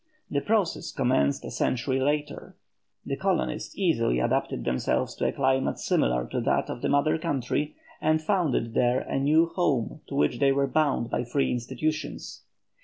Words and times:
The 0.31 0.41
process 0.41 0.91
commenced 0.91 1.45
a 1.45 1.51
century 1.51 1.99
later. 1.99 2.57
The 3.05 3.15
colonists 3.15 3.77
easily 3.77 4.19
adapted 4.19 4.63
themselves 4.65 5.13
to 5.17 5.27
a 5.27 5.31
climate 5.31 5.77
similar 5.77 6.25
to 6.29 6.41
that 6.41 6.71
of 6.71 6.81
the 6.81 6.89
mother 6.89 7.19
country, 7.19 7.75
and 8.01 8.19
founded 8.19 8.73
there 8.73 9.01
a 9.01 9.19
new 9.19 9.45
home 9.49 10.01
to 10.07 10.15
which 10.15 10.39
they 10.39 10.51
were 10.51 10.65
bound 10.65 11.11
by 11.11 11.23
free 11.23 11.51
institutions. 11.51 12.41